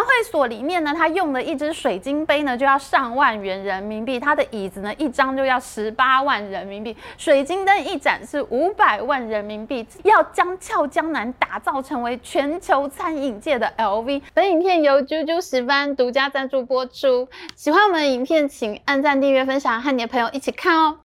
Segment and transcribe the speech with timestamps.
[0.00, 14.22] 会所里面呢，他用的一只水晶杯呢就要上万元人民币，他的椅子呢一张就要十八万人民币，水晶灯一盏是五百万人民币，要将俏江南打造成为全球餐饮界的 LV。
[14.32, 21.03] 本影片由啾啾石斑独家赞助播出，喜欢我们的影片请按赞、订阅、分享，和你的朋友一起看哦。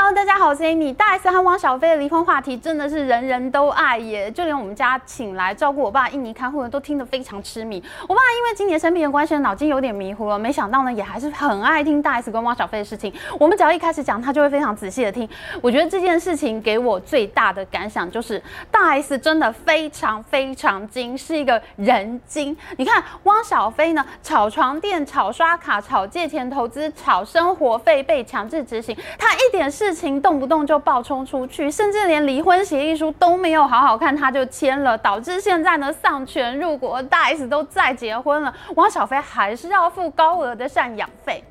[0.00, 0.94] Hello，大家好，我是 Amy。
[0.94, 7.82] 大 S 和汪小菲的离婚话题真的是人人都爱耶，就连我们家请来照顾我爸印尼看护的都听得非常痴迷。
[8.02, 13.12] 我爸因为今年生病的关系，脑筋有点迷糊了，没想到呢，也还是很爱听大 S 跟汪小菲的事情。
[13.40, 15.28] 我们只要一开始讲，他就会非常仔细的听。
[15.60, 18.40] 我觉得这件事情给我最大的感想就是，
[18.70, 22.56] 大 S 真的非常非常精，是一个人精。
[22.76, 29.87] 你看汪小菲呢，炒床垫、炒刷卡、炒借钱投资、炒生活费被强制执行，他一点事。
[29.88, 41.42] 事情动不动就爆冲出去，甚至连离婚协议书都没有好好看，他就签了，导致现在呢丧权入国，大 S 都再结婚了，汪小菲还是要付高额的赡养费。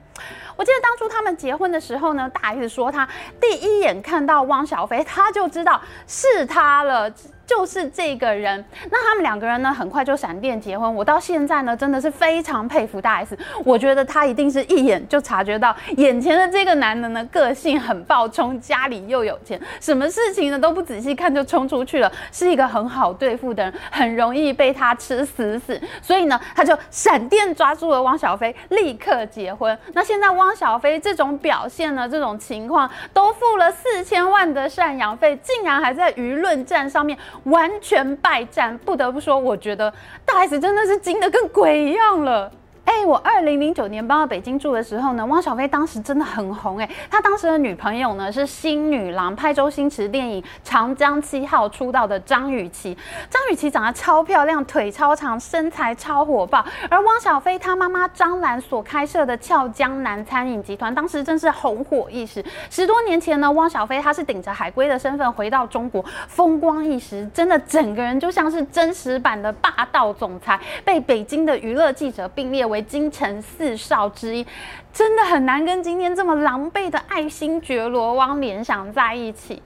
[0.55, 3.09] 我记得当初他们结婚的时候呢，大 S 说他
[3.41, 7.11] 第一眼看到汪小菲，他就知道是他了。
[7.47, 10.93] 就是这个人，那他们两个人呢，很快就闪电结婚。
[10.93, 13.37] 我到现在呢，真的是非常佩服大 S。
[13.63, 25.81] 我觉得他一定是一眼就察觉到眼前的这个男人呢，个性很暴冲，家里又有钱，什么事情呢都不仔细看就冲出去了，是一个很好对付的人，很容易被他吃死死。
[26.01, 29.77] 所以呢，他就闪电抓住了汪小菲，立刻结婚。
[29.93, 37.17] 那现在汪小菲这种表现呢，这种情况都付了四千万的赡养费，竟然还在舆论战上面。
[37.45, 39.93] 完全败战，不得不说，我觉得
[40.25, 42.51] 大 S 真的是精得跟鬼一样了。
[42.87, 52.97] 哎、我二零零九年搬到北京住的时候呢，汪小菲当时真的很红哎、他当时的女朋友呢是新女郎，拍周星驰电影《长江七号》出道的张雨绮。
[53.29, 56.65] 张雨绮长得超漂亮，腿超长，身材超火爆。
[56.89, 62.43] 而汪小菲他妈妈张兰所开设的俏江南餐饮集团，当时真是红火一时。
[62.69, 72.76] 十多年前呢，汪小菲他是顶着海归的身份回到中国，风光一时，真的整个人就像是真实版的霸道总裁，被北京的娱乐记者并列为。
[72.81, 74.45] 京城四少之一，
[74.91, 79.61] 真的很难跟今天这么狼狈的爱新觉罗汪联想在一起。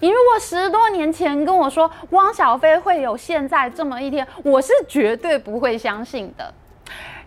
[0.00, 6.52] 你如果十多年前跟我说汪小菲会有现在这么一天，我是绝对不会相信的。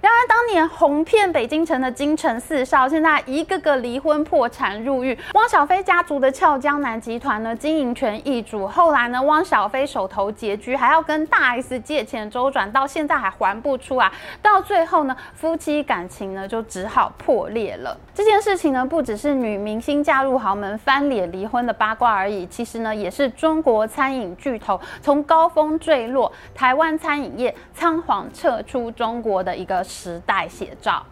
[0.03, 5.17] 然而，当年红遍北京城的京城四少，现在一个个离婚破产入狱。
[5.33, 8.67] 汪小菲家族的俏江南集团呢，经营权易主。
[8.67, 14.11] 后来呢，汪小菲手头拮据，还要跟大 S 借钱周转，到现在还还不出来。
[14.41, 17.97] 到最后呢，夫妻感情呢就只好破裂了。
[18.13, 29.81] 这件事情呢，不只是女明星嫁入豪门翻脸离婚的八卦而已，其实呢，也是中国餐饮巨头从高峰坠落，台湾餐饮业仓皇撤出中国的一个。
[29.93, 31.05] 时代写照。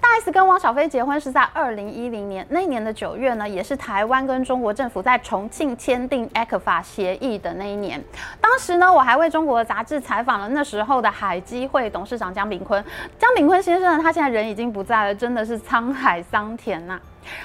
[0.00, 8.02] 大 S 跟汪小菲结婚是在二零一零年，那一年的九月呢，也是台湾跟中国政府在重庆签订 ECFA 协议的那一年。
[8.40, 12.82] 当时呢，我还为中国的杂志采访了那时候的海基会董事长江炳坤。
[13.18, 16.98] 江炳坤先生呢，他现在人已经不在了，真的是沧海桑田呐、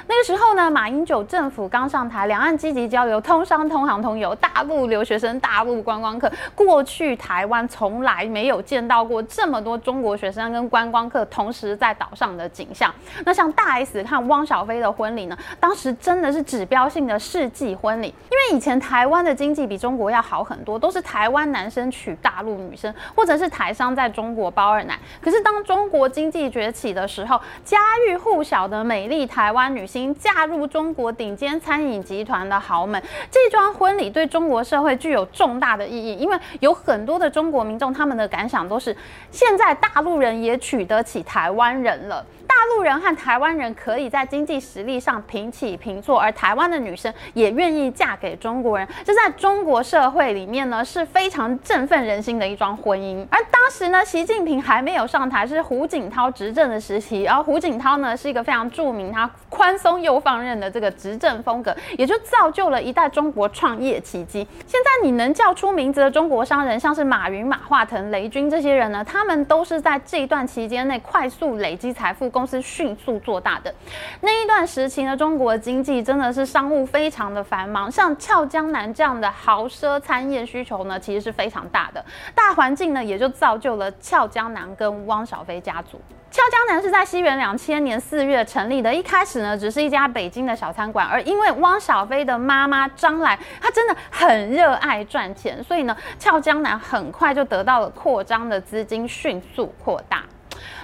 [0.08, 12.94] 那个时候呢，马英九政府刚上台，两岸积极交流，通商、通航、通游，大陆留学生、大陆观光客，过去台湾从来没有见到过这么多中国学生跟观光客同时在岛上的景象。
[13.26, 25.00] 那像大 S 和汪小菲的婚礼呢，当时真的是指标性的世纪婚礼，因为以前台湾的经济比中国要好很多，都是台湾男生娶大陆女生，或者是台商在中国包二奶。
[25.22, 27.78] 可是当中国经济崛起的时候，家
[28.08, 29.72] 喻户晓的美丽台湾。
[29.75, 33.01] 女星嫁入中国顶尖餐饮集团的豪门，
[33.31, 38.95] 这桩婚礼对中国社会具有重大的意义，因为有很多的中国民众，他们的感想都是，
[39.31, 42.25] 现在大陆人也娶得起台湾人了。
[42.48, 53.26] 大陆人和台湾人可以在经济实力上平起平坐，而台湾的女生也愿意嫁给中国人，这在中国社会里面呢是非常振奋人心的一桩婚姻。
[53.29, 64.47] 而当时呢，习近平还没有上台，是胡锦涛执政的时期，而胡锦涛呢是一个非常著名，他宽松又放任的这个执政风格，也就造就了一代中国创业奇迹。
[64.66, 72.29] 现在你能叫出名字的中国商人，像是马云、马化腾、雷军这些人呢，他们都是在这一段期间内快速累积财富。
[72.34, 73.74] 公司迅速做大的
[74.22, 82.03] 那一段时期呢，中国经济真的是商务非常的繁忙，像俏江南这样的豪奢餐宴需求呢，其实是非常大的。
[82.34, 86.02] 大环境呢，也就造就了俏江南跟汪小菲家族。
[86.32, 100.24] 俏江南是在西元两千年四月成立的，一开始呢，只是一家北京的小餐馆，而因为汪小菲的妈妈张兰，她真的很热爱赚钱，所以呢，俏江南很快就得到了扩张的资金，迅速扩大。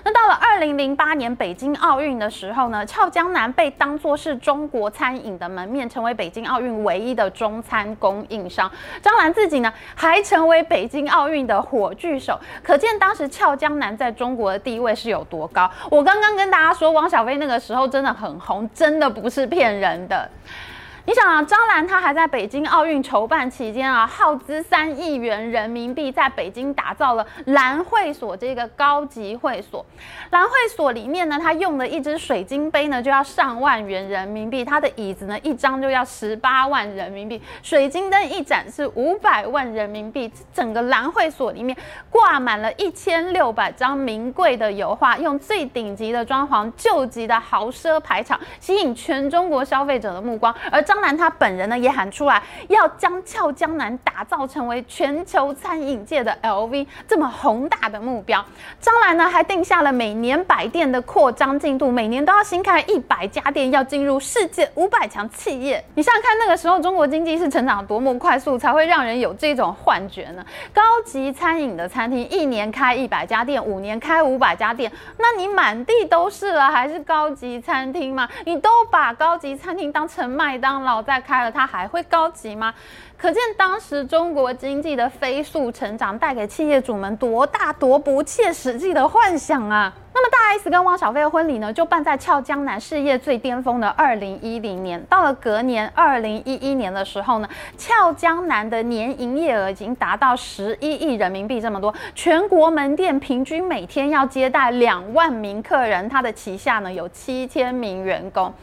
[0.04, 8.72] 那到了二零零八年北京奥运的时候呢，俏江南被当作是中国餐饮的门面，成为北京奥运唯一的中餐供应商。
[9.02, 15.70] 张兰自己呢，还成为北京奥运的火炬手，可见当时俏江南在中国的地位是有多高。
[15.90, 20.30] 我刚刚跟大家说，汪小菲那个时候真的很红，真的不是骗人的。
[21.09, 29.83] 你想啊，张兰她还在北京奥运筹办期间啊，耗资三亿元人民币，在北京打造了兰会所这个高级会所。
[30.29, 40.31] 兰会所里面呢，她用的一只水晶杯呢，就要上万元人民币；她的椅子呢，一张就要十八万人民币；水晶灯一盏是五百万人民币。
[40.53, 41.75] 整个兰会所里面
[42.11, 50.53] 挂满了一千六百张名贵的油画，用最顶级的装潢、救急的豪奢排场，吸引全中国消费者的目光。
[50.71, 58.44] 而张兰她本人呢也喊出来，要将俏江南打造成为全球餐饮界的 LV 这么宏大的目标。
[58.80, 65.84] 张兰呢还定下了每年百店的扩张进度，每年都要新开一百家店，要进入世界五百强企业。
[65.96, 70.45] 你想想看，那个时候中国经济是成长多么快速，才会让人有这种幻觉呢？
[70.74, 78.28] 高级餐饮的餐厅一年开一百家店，五年开五百家店，那你满地都是了，还是高级餐厅吗？
[78.45, 80.88] 你都把高级餐厅当成麦当劳。
[81.03, 82.74] 再开了，它还会高级吗？
[83.18, 89.94] 可见当时中国经济的飞速成长带给企业主们多大多不切实际的幻想啊！
[90.13, 95.01] 那么大 S 跟汪小菲的婚礼呢，就办在俏江南事业最巅峰的二零一零年。
[95.09, 108.53] 到了隔年二零一一年的时候呢，俏江南的年营业额已经达到十一亿人民币这么多，全国门店平均每天要接待两万名客人，他的旗下呢有七千名员工。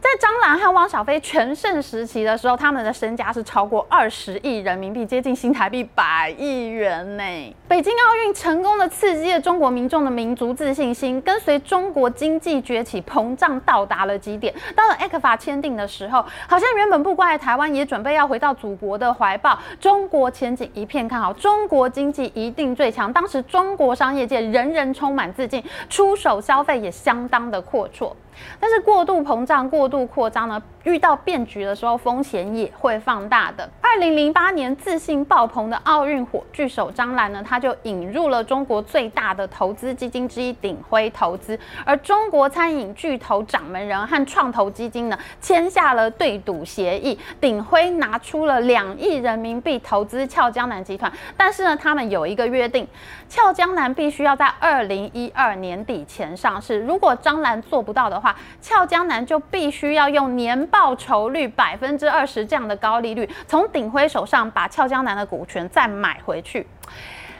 [0.00, 7.22] 在张兰和汪小菲全盛时期的时候，他们的身家是超过二十亿人民币，接近新台币百亿元呢。
[7.68, 14.54] 北京奥运成功的刺激了中国民众的民族自信心，跟随中国经济崛起膨胀到达了极点。
[14.74, 19.58] 到了 ECFA 签订的时候，好像原本不乖的台湾也准备要回到祖国的怀抱。
[19.78, 23.12] 中国前景一片看好，中国经济一定最强。
[23.12, 28.10] 当时中国商业界人人充满自信，出手消费也相当的阔绰。
[28.58, 33.68] 但是过度膨胀、过度扩张呢，遇到变局的时候，风险也会放大的。
[33.80, 52.86] 二零零八年，自信爆棚的奥运火炬手张兰呢，他就引入了中国最大的投资基金之一鼎晖投资，而中国餐饮巨头掌门人和创投基金呢，签下了对赌协议，鼎晖拿出了两亿人民币投资俏江南集团，但是呢，他们有一个约定，
[53.28, 66.66] 俏江南必须要在二零一二年底前上市，如果张兰做不到的话，俏江南就必须要用年报酬率百分之二十这样的高利率，从鼎辉手上把俏江南的股权再买回去。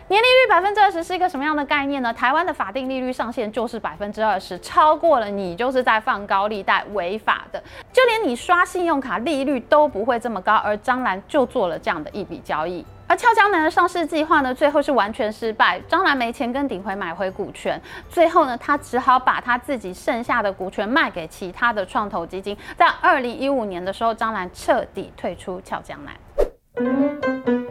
[0.09, 2.13] 年利率百分之二十是一个什么样的概念呢？
[2.13, 7.63] 台湾的法定利率上限就是百分之二十，超过了你就是在放高利贷，违法的。
[7.93, 12.85] 就连你刷信用卡利率都不会这么高，而张兰就做了这样的一笔交易。
[13.11, 15.81] 而俏江南的上市计划呢，最后是完全失败。
[15.89, 22.57] 张兰没钱跟鼎晖买回股权，最后呢，他只好把他自己剩下的股权卖给其他的创投基金。
[22.77, 27.70] 在二零一五年的时候，张兰彻底退出俏江南。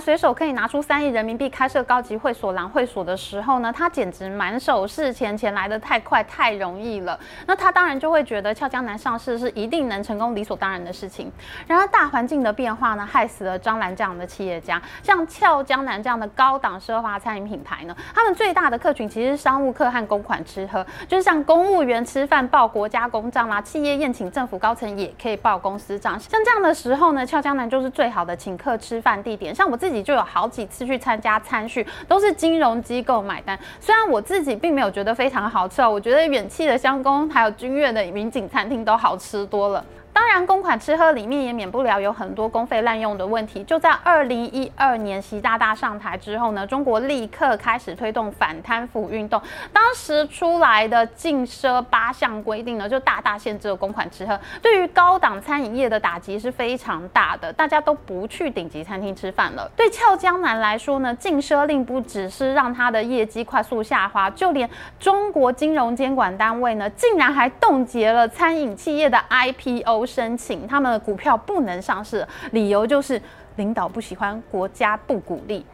[0.00, 7.18] 随手可以拿出三亿人民币开设高级会所兰会所的时候呢，他简直满手是钱，钱来得太快太容易了。
[7.46, 11.30] 那他当然就会觉得俏江南上市是一定能成功理所当然的事情。
[11.66, 14.80] 然而大环境的变化呢，害死了张兰这样的企业家。
[15.02, 26.18] 像俏江南这样的高档奢华餐饮品牌呢，他们最大的客群其实是商务客和公款吃喝，就是像公务员吃饭报国家公账啦，企业宴请政府高层也可以报公司账。
[26.18, 29.54] 像这样的时候呢，俏江南就是最好的请客吃饭地点。
[29.54, 33.58] 像我自己就有好几次去参加餐叙，都是金融机构买单。
[33.80, 39.84] 虽然我自己并没有觉得非常好吃哦，我觉得远期的香宫还有君悦的云锦餐厅都好吃多了。
[40.14, 43.64] 当然，公款吃喝里面也免不了有很多公费滥用的问题。
[43.64, 49.40] 就在二零一二年习大大上台之后呢，中国立刻开始推动反贪腐运动。
[49.72, 57.50] 当时出来的禁奢八项规定呢，就大大限制了公款吃喝，对于高档餐饮业的打击是非常大的。
[57.50, 59.70] 大家都不去顶级餐厅吃饭了。
[59.74, 64.68] 对俏江南来说呢，禁奢令不只是让他的业绩快速下滑，就连
[65.00, 70.01] 中国金融监管单位呢，竟然还冻结了餐饮企业的 IPO。
[70.02, 73.22] 不申请他们的股票不能上市，理由就是
[73.54, 75.64] 领导不喜欢，国家不鼓励。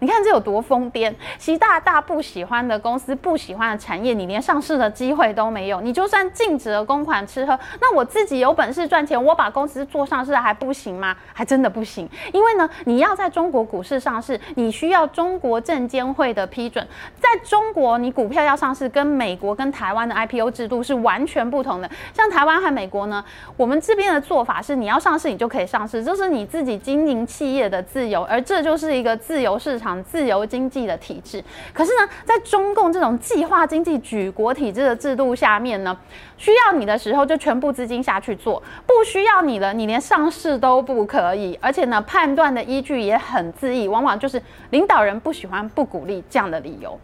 [0.00, 1.12] 你看这有多疯癫！
[1.38, 5.80] 习大大不喜欢的公司、不喜欢的产业，你连上市的机会都没有。
[5.80, 11.16] 你就算禁止了公款吃喝，那我自己有本事赚钱，我把公司做上市还不行吗？
[11.32, 12.08] 还真的不行。
[12.32, 16.86] 因为呢，你要在中国股市上市，你需要中国证监会的批准。
[17.18, 21.90] 在中国，你股票要上市，跟美国跟台湾的 IPO 制度是完全不同的。
[22.14, 23.24] 像台湾和美国呢，
[23.56, 29.87] 我们这边的做法是，你要上市你就可以上市，这是你自己经营企业的自由，而这就是一个自由市场。
[30.04, 31.42] 自由经济的体制，
[31.72, 35.96] 可是呢，在中共这种计划经济举国体制的制度下面呢，
[36.36, 41.58] 需要你的时候就全部资金下去做，不需要你了，你连上市都不可以。
[41.60, 46.98] 而且呢，判断的依据也很自意，往往就是领导人不喜欢、不鼓励这样的理由。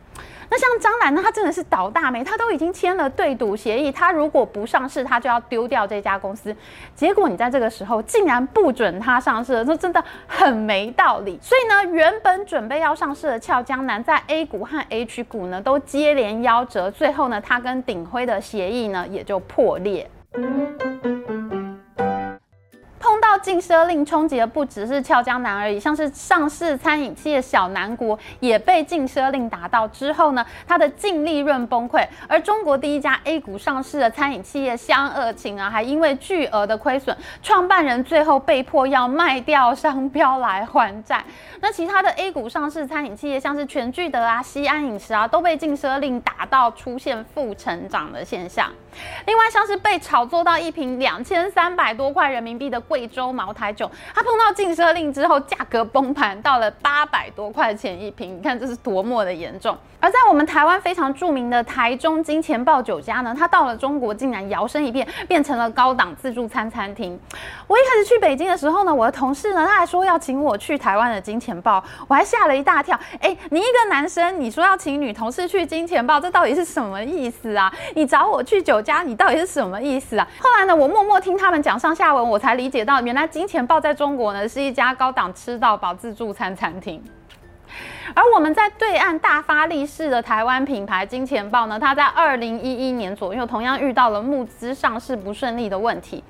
[0.54, 6.54] 那像张兰呢，他真的是倒大霉，他都已经签了对赌协议，他如果不上市，他就要丢掉这家公司。
[6.94, 11.37] 结果你在这个时候竟然不准他上市了，这真的很没道理。
[11.42, 20.08] 所以呢，原本准备要上市的俏江南，在 A 股和 H 股呢都接连夭折，最后呢，他跟鼎辉的协议呢也就破裂。
[23.25, 32.07] 到禁奢令冲击的不只是俏江南而已，像是上市餐饮企业小南国也被禁奢令打到之后呢，它的净利润崩溃。
[32.28, 41.25] 而中国第一家 A 股上市的餐饮企业湘鄂情啊，还因为巨额的亏损，创办人最后被迫要卖掉商标来还债。
[41.62, 48.71] 那其他的 A 股上市餐饮企业，像是全聚德啊、西安饮食啊，都被禁奢令打到出现负成长的现象。
[49.27, 58.37] 另外，像是被炒作到一瓶两千三百多块人民币的贵州茅台酒，它碰到禁奢令之后，价格崩盘到了八百多块钱一瓶。
[58.37, 59.77] 你看这是多么的严重。
[60.04, 67.18] 而在我们台湾非常著名的台中金钱豹酒家呢，它到了中国竟然摇身一变，变成了高档自助餐餐厅。
[67.66, 73.00] 我一开始去北京的时候呢，我的同事呢，他还说要请我去台湾的金钱豹，我还吓了一大跳。
[73.18, 77.73] 哎，你一个男生，你说要请女同事去金钱豹，这到底是什么意思啊？
[77.94, 80.28] 你找我去酒家，你到底是什么意思啊？
[80.38, 87.02] 后来呢，我默默听他们讲上下文，我才理解到，原来金钱豹在中国呢是一家高档吃到饱自助餐餐厅。
[88.12, 96.23] 而我们在对岸大发利市的台湾品牌金钱豹呢，它在二零一一年左右同样遇到了募资上市不顺利的问题。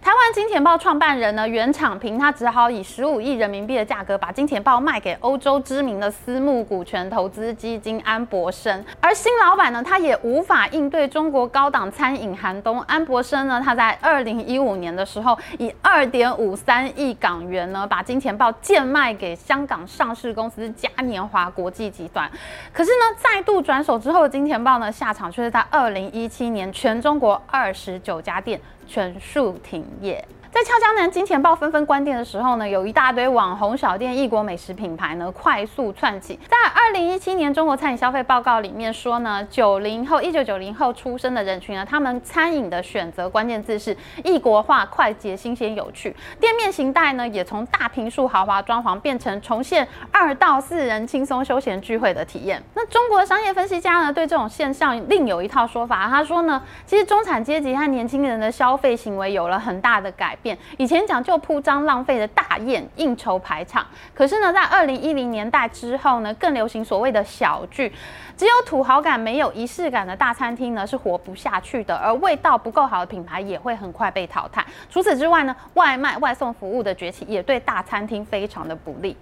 [0.00, 8.84] 台湾金钱豹创办人呢，袁敞平，他只好以十五亿人民币的价格把金钱豹卖给欧洲知名的私募股权投资基金安博生。
[9.00, 12.80] 而新老板呢，他也无法应对中国高档餐饮寒冬。
[12.82, 22.30] 安博生呢，他在二零一五年的时候，以二点五三亿港元呢，把金钱豹贱卖给香港上市公司嘉年华国际集团。
[22.72, 30.24] 可是呢，再度转手之后金钱豹呢，下场却是在二零一七年，全中国二十九家店全数停业。
[30.50, 36.40] 在俏江南金钱豹纷纷关店的时候呢，有一大堆网红小店、异国美食品牌呢快速窜起。
[36.48, 46.16] 在二零一七年中国餐饮消费报告里面说呢，九零后、一九九零后出生的人群呢，他们餐饮的选择关键字是异国化、快捷、新鲜、有趣。
[46.40, 52.62] 店面形态呢，也从大平数豪华装潢变成重现二到四人轻松休闲聚会的体验。
[52.72, 56.08] 那中国商业分析家呢，对这种现象另有一套说法。
[56.08, 60.34] 他说呢，其实中产阶级和年轻人的消费行为有了很大的改
[60.76, 67.92] 以前讲究铺张浪费的大宴应酬排场，可是呢，在二零一零年代之后呢，更流行所谓的小聚。
[68.36, 74.64] 只有土豪感没有仪式感的大餐厅呢，是活不下去的，而味道不够好的品牌也会很快被淘汰。
[74.88, 79.16] 除此之外呢，外卖外送服务的崛起也对大餐厅非常的不利。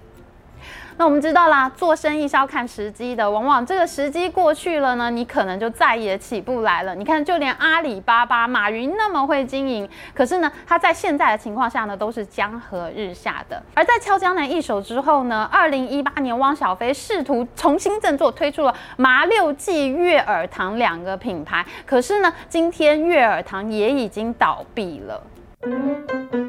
[0.99, 6.95] 那我们知道啦，做生意是要看时机的，往往这个时机过去了呢，你可能就再也起不来了。
[6.95, 13.63] 你看，就连阿里巴巴，马云那么会经营，可是呢，他在现在的情况下呢，都是江河日下的。
[13.75, 26.46] 而在俏江南一手之后呢，二零一八年，汪小菲试图重新振作，推出了麻六记、悦耳堂两个品牌，可是呢，今天悦耳堂也已经倒闭了。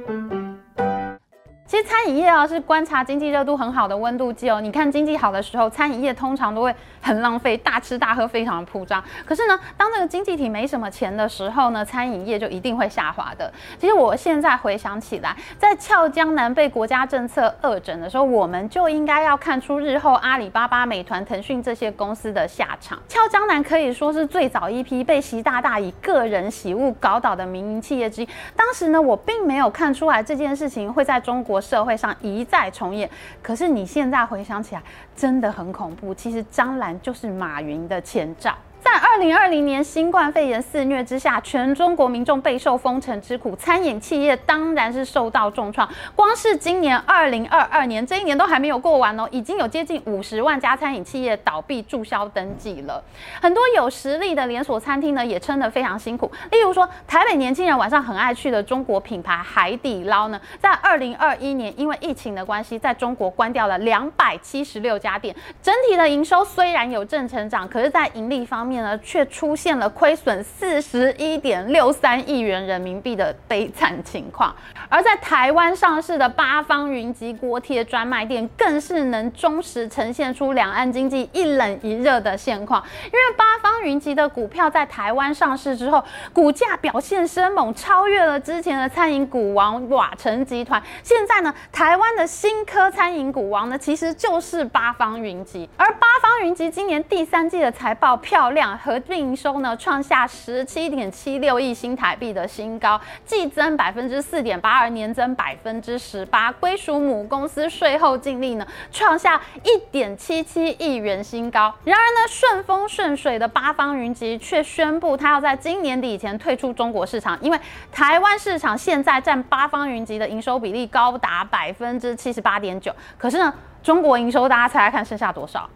[1.67, 4.61] 其实餐饮业啊，是观察经济热度很好的温度计哦。
[4.61, 9.03] 你看经济好的时候，餐饮业通常都会很浪费，大吃大喝，非常的铺张。
[9.25, 13.51] 可是呢，当这个经济体没什么钱的时候呢，餐饮业就一定会下滑的。
[13.77, 22.97] 其实我现在回想起来，在俏江南被国家政策恶整的时候，我们就应该要看出日后阿里巴巴、美团、腾讯这些公司的下场。
[23.09, 28.29] 俏江南可以说是最早一批被习大大以个人喜恶搞倒的民营企业之一。
[28.55, 31.56] 当时呢，我并没有看出来这件事情会在中国。
[31.59, 33.09] 社会上一再重演，
[33.41, 34.83] 可是你现在回想起来，
[35.15, 36.13] 真的很恐怖。
[36.13, 38.55] 其实张兰就是马云的前兆。
[38.79, 45.87] 在二零二零年新冠肺炎肆虐之下，全中国民众备受封城之苦，餐饮企业当然是受到重创。
[46.15, 53.03] 光是今年二零二二年这一年都还没有过完哦，已经有接近五十万家餐饮企业倒闭注销登记了。
[53.41, 56.31] 很多有实力的连锁餐厅呢，也撑得非常辛苦。
[56.51, 65.35] 例如说，台北年轻人晚上很爱去的中国品牌海底捞呢，在二零二一年因为疫情的关系，在中国关掉了两百七十六家店。
[65.61, 74.53] 整体的营收虽然有正成长，可是，在盈利方，面呢，却出现了亏损四十一点六三亿元人民币的悲惨情况。
[74.89, 82.83] 而在台湾上市的八方云集锅贴专卖店，更是能忠实呈现出两岸经济一冷一热的现况。
[83.05, 90.81] 因为八方云集的股票在台湾上市之后，股价表现生猛，超越了之前的餐饮股王瓦城集团。
[91.03, 95.69] 现在呢，台湾的新科餐饮股王呢，其实就是八方云集。
[95.77, 98.56] 而八方云集今年第三季的财报漂亮。
[98.77, 106.51] 合并营收呢，创下十七点七六亿新台币的新高，季增百分之四点八二，年增百分之十八。
[106.53, 111.73] 归属母公司税后净利呢，创下一点七七亿元新高。
[111.83, 117.59] 然而呢，顺风顺水的八方云集却宣布，它要在今年底以前退出中国市场，因为
[117.91, 122.91] 台湾市场现在占八方云集的营收比例高达百分之七十八点九。
[123.17, 125.69] 可是呢，中国营收大家猜猜看剩下多少？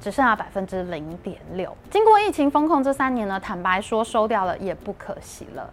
[0.00, 1.76] 只剩下百分之零点六。
[1.90, 5.70] 经过疫情封控这三年呢，坦白说收掉了也不可惜了。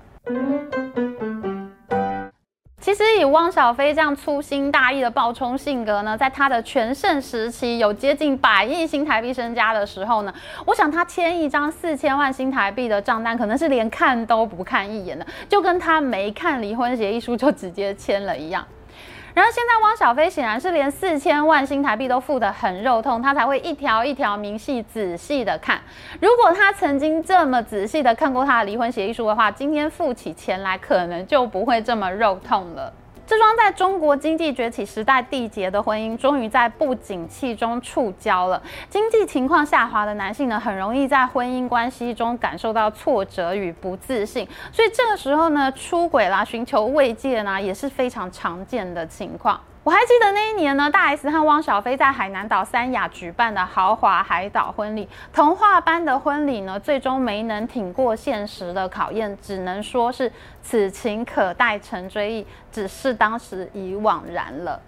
[2.80, 10.34] 其实以汪小菲这样粗心大意的暴冲性格呢，在他的全盛时期有接近百亿新台币身家的时候呢，
[10.65, 18.68] 我想他签一张四千万新台币的账单，可能是连看都不看一眼的，就跟他没看离婚协议书就直接签了一样。
[19.33, 25.81] 然后现在汪小菲显然是连四千万新台币都付得很肉痛，他才会一条一条明细仔细的看。
[26.19, 32.93] 如果他曾经这么仔细的看过他的离婚协议书的话，今天付起钱来可能就不会这么肉痛了。
[33.25, 38.62] 这桩在中国经济崛起时代缔结的婚姻，终于在不景气中触礁了。
[38.89, 49.60] 经济情况下滑的男性呢，很容易在婚姻关系中感受到挫折与不自信，所以这个时候呢，出轨啦，寻求慰藉呢，也是非常常见的情况。
[49.83, 64.79] 我还记得那一年呢，大 S 和汪小菲在海南岛三亚举办的豪华海岛婚礼，童话般的婚礼呢，最终没能挺过现实的考验，只能说是此情可待成追忆，只是当时已惘然了。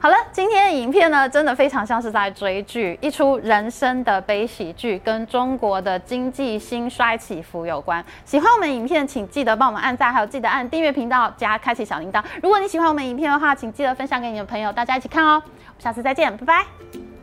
[0.00, 8.02] 好了，今天的影片呢，真的非常像是在追剧，一出人生的悲喜剧，跟中国的经济兴衰起伏有关。
[8.24, 12.22] 喜欢我们影片，请记得帮我们按赞，还有记得按订阅频道加开启小铃铛。
[12.40, 15.42] 如果你喜欢我们影片的话，请记得分享给你的朋友，大家一起看哦。
[15.44, 17.17] 我们下次再见，拜拜。